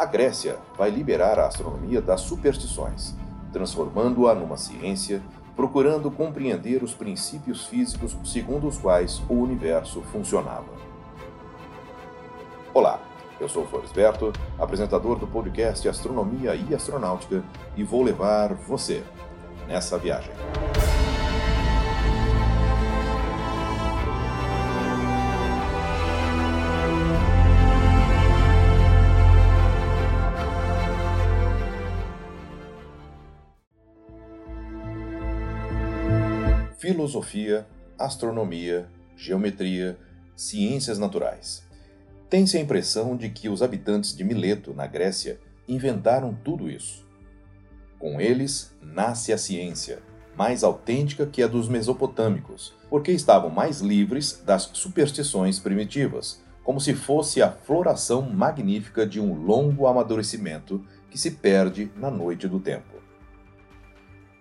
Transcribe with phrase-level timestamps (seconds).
[0.00, 3.14] A Grécia vai liberar a astronomia das superstições,
[3.52, 5.20] transformando-a numa ciência,
[5.54, 10.72] procurando compreender os princípios físicos segundo os quais o universo funcionava.
[12.72, 12.98] Olá,
[13.38, 17.44] eu sou Floresberto, apresentador do podcast Astronomia e Astronáutica,
[17.76, 19.04] e vou levar você
[19.68, 20.32] nessa viagem.
[36.80, 37.66] Filosofia,
[37.98, 39.98] astronomia, geometria,
[40.34, 41.62] ciências naturais.
[42.30, 47.06] Tem-se a impressão de que os habitantes de Mileto, na Grécia, inventaram tudo isso.
[47.98, 49.98] Com eles nasce a ciência,
[50.34, 56.94] mais autêntica que a dos mesopotâmicos, porque estavam mais livres das superstições primitivas, como se
[56.94, 62.94] fosse a floração magnífica de um longo amadurecimento que se perde na noite do tempo.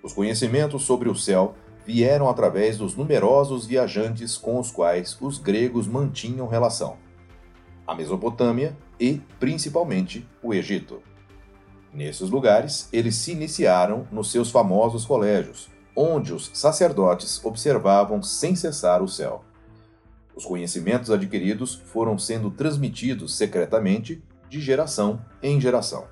[0.01, 1.53] Os conhecimentos sobre o céu
[1.89, 6.97] vieram através dos numerosos viajantes com os quais os gregos mantinham relação,
[7.87, 11.01] a Mesopotâmia e, principalmente, o Egito.
[11.91, 19.01] Nesses lugares, eles se iniciaram nos seus famosos colégios, onde os sacerdotes observavam sem cessar
[19.01, 19.43] o céu.
[20.35, 26.05] Os conhecimentos adquiridos foram sendo transmitidos secretamente de geração em geração.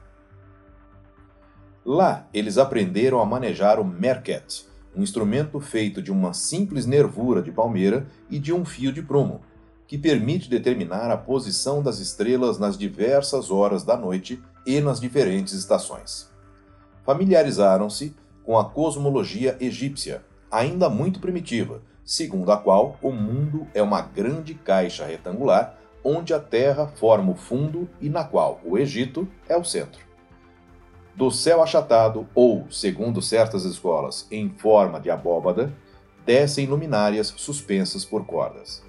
[1.85, 4.65] Lá, eles aprenderam a manejar o merket,
[4.97, 9.41] um instrumento feito de uma simples nervura de palmeira e de um fio de prumo,
[9.85, 15.53] que permite determinar a posição das estrelas nas diversas horas da noite e nas diferentes
[15.53, 16.29] estações.
[17.05, 24.01] Familiarizaram-se com a cosmologia egípcia, ainda muito primitiva, segundo a qual o mundo é uma
[24.01, 29.55] grande caixa retangular onde a Terra forma o fundo e na qual o Egito é
[29.55, 30.06] o centro
[31.17, 35.73] do céu achatado ou, segundo certas escolas, em forma de abóbada,
[36.23, 38.83] descem luminárias suspensas por cordas.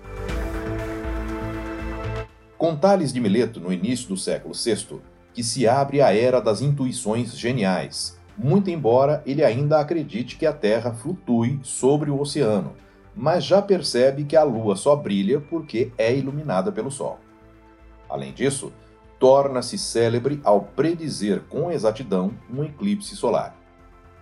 [2.59, 5.01] Com Tales de Mileto, no início do século VI,
[5.33, 10.53] que se abre a era das intuições geniais, muito embora ele ainda acredite que a
[10.53, 12.75] Terra flutue sobre o oceano,
[13.17, 17.19] mas já percebe que a Lua só brilha porque é iluminada pelo Sol.
[18.07, 18.71] Além disso,
[19.19, 23.57] torna-se célebre ao predizer com exatidão um eclipse solar.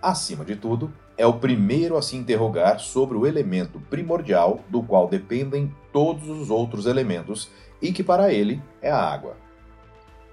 [0.01, 5.07] Acima de tudo, é o primeiro a se interrogar sobre o elemento primordial do qual
[5.07, 7.49] dependem todos os outros elementos
[7.81, 9.35] e que para ele é a água.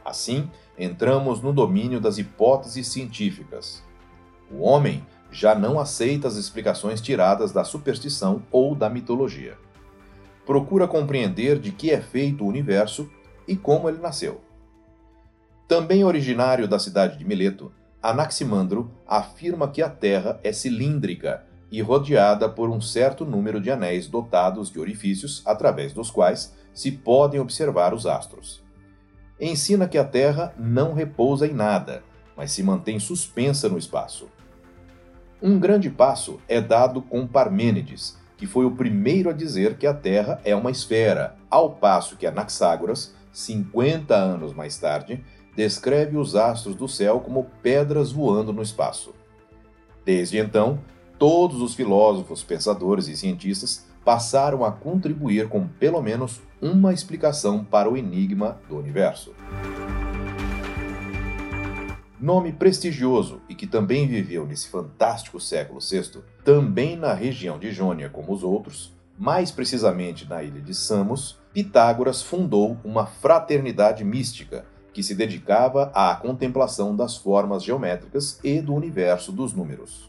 [0.04, 3.82] Assim, entramos no domínio das hipóteses científicas.
[4.50, 9.56] O homem já não aceita as explicações tiradas da superstição ou da mitologia.
[10.44, 13.10] Procura compreender de que é feito o universo
[13.48, 14.42] e como ele nasceu.
[15.66, 21.42] Também originário da cidade de Mileto, Anaximandro afirma que a Terra é cilíndrica
[21.72, 26.92] e rodeada por um certo número de anéis dotados de orifícios através dos quais se
[26.92, 28.62] podem observar os astros.
[29.40, 32.02] Ensina que a Terra não repousa em nada,
[32.36, 34.28] mas se mantém suspensa no espaço.
[35.42, 39.94] Um grande passo é dado com Parmênides, que foi o primeiro a dizer que a
[39.94, 45.24] Terra é uma esfera, ao passo que Anaxágoras, 50 anos mais tarde,
[45.56, 49.14] descreve os astros do céu como pedras voando no espaço.
[50.04, 50.80] Desde então,
[51.18, 57.90] todos os filósofos, pensadores e cientistas passaram a contribuir com pelo menos uma explicação para
[57.90, 59.34] o enigma do universo.
[62.20, 68.08] Nome prestigioso e que também viveu nesse fantástico século VI, também na região de Jônia
[68.08, 74.64] como os outros, mais precisamente na ilha de Samos, Pitágoras fundou uma fraternidade mística
[74.94, 80.08] que se dedicava à contemplação das formas geométricas e do universo dos números.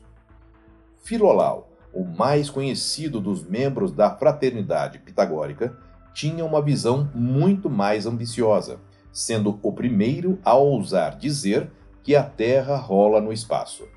[1.03, 5.75] Filolau, o mais conhecido dos membros da fraternidade pitagórica,
[6.13, 8.79] tinha uma visão muito mais ambiciosa,
[9.11, 11.71] sendo o primeiro a ousar dizer
[12.03, 13.87] que a Terra rola no espaço.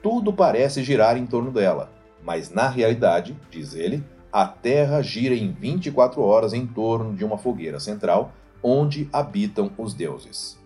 [0.00, 1.90] Tudo parece girar em torno dela,
[2.22, 7.36] mas na realidade, diz ele, a Terra gira em 24 horas em torno de uma
[7.36, 10.58] fogueira central onde habitam os deuses.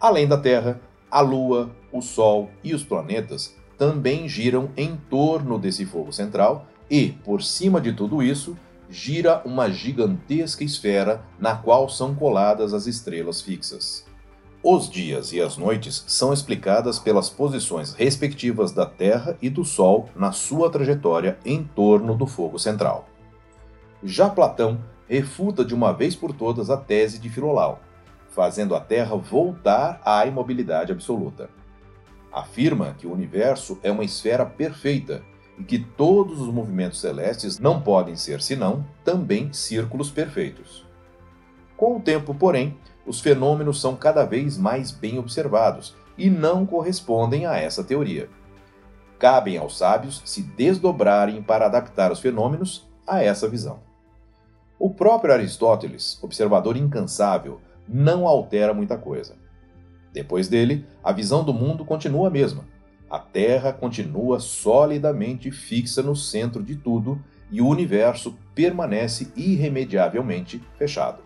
[0.00, 0.80] Além da Terra,
[1.10, 7.10] a Lua, o Sol e os planetas também giram em torno desse fogo central e,
[7.24, 8.56] por cima de tudo isso,
[8.88, 14.04] gira uma gigantesca esfera na qual são coladas as estrelas fixas.
[14.62, 20.08] Os dias e as noites são explicadas pelas posições respectivas da Terra e do Sol
[20.14, 23.08] na sua trajetória em torno do fogo central.
[24.04, 24.78] Já Platão
[25.12, 27.82] refuta de uma vez por todas a tese de Filolau,
[28.30, 31.50] fazendo a Terra voltar à imobilidade absoluta.
[32.32, 35.22] Afirma que o universo é uma esfera perfeita
[35.58, 40.86] e que todos os movimentos celestes não podem ser senão também círculos perfeitos.
[41.76, 47.44] Com o tempo, porém, os fenômenos são cada vez mais bem observados e não correspondem
[47.44, 48.30] a essa teoria.
[49.18, 53.91] Cabem aos sábios se desdobrarem para adaptar os fenômenos a essa visão.
[54.82, 59.36] O próprio Aristóteles, observador incansável, não altera muita coisa.
[60.12, 62.64] Depois dele, a visão do mundo continua a mesma.
[63.08, 71.22] A Terra continua solidamente fixa no centro de tudo e o universo permanece irremediavelmente fechado.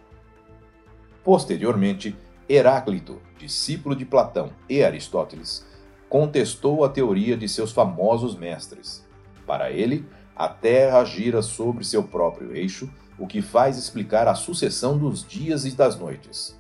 [1.25, 2.15] Posteriormente,
[2.47, 5.67] Heráclito, discípulo de Platão e Aristóteles,
[6.11, 9.03] contestou a teoria de seus famosos mestres.
[9.47, 10.05] Para ele,
[10.37, 15.65] a Terra gira sobre seu próprio eixo, o que faz explicar a sucessão dos dias
[15.65, 16.59] e das noites.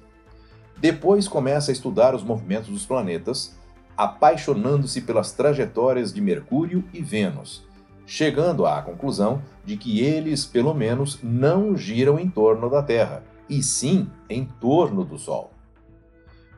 [0.78, 3.56] Depois começa a estudar os movimentos dos planetas,
[3.96, 7.64] apaixonando-se pelas trajetórias de Mercúrio e Vênus,
[8.06, 13.62] chegando à conclusão de que eles, pelo menos, não giram em torno da Terra, e
[13.62, 15.50] sim em torno do Sol.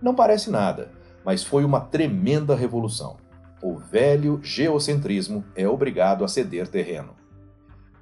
[0.02, 0.90] Não parece nada,
[1.24, 3.16] mas foi uma tremenda revolução
[3.62, 7.17] o velho geocentrismo é obrigado a ceder terreno.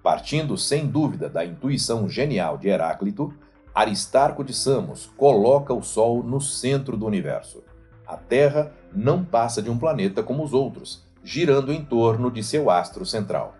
[0.06, 3.34] Partindo sem dúvida da intuição genial de Heráclito,
[3.74, 7.64] Aristarco de Samos coloca o Sol no centro do universo.
[8.06, 12.70] A Terra não passa de um planeta como os outros, girando em torno de seu
[12.70, 13.56] astro central.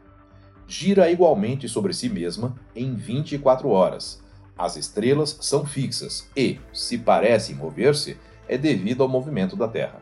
[0.68, 4.22] Gira igualmente sobre si mesma em 24 horas.
[4.56, 8.16] As estrelas são fixas e, se parecem mover-se,
[8.46, 10.00] é devido ao movimento da Terra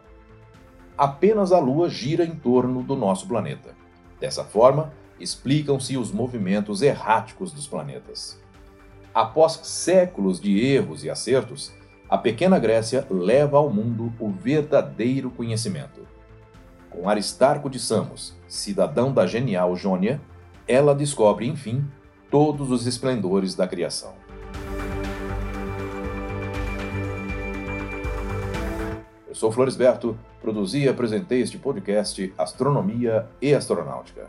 [0.97, 3.75] apenas a Lua gira em torno do nosso planeta.
[4.21, 8.41] Dessa forma, explicam-se os movimentos erráticos dos planetas.
[9.15, 11.73] Após séculos de erros e acertos,
[12.09, 16.07] a pequena Grécia leva ao mundo o verdadeiro conhecimento.
[16.91, 20.21] Com Aristarco de Samos, cidadão da genial Jônia,
[20.67, 21.85] ela descobre, enfim,
[22.31, 24.15] todos os esplendores da criação.
[29.29, 34.29] Eu sou Floresberto, produzi e apresentei este podcast Astronomia e Astronáutica.